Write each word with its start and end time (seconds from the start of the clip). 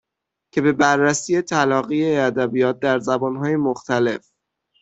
که 0.53 0.59
به 0.61 0.71
بررسی 0.71 1.41
تلاقی 1.41 2.15
ادبیات 2.17 2.79
در 2.79 2.99
زبانهای 2.99 3.55
مختلف 3.55 4.31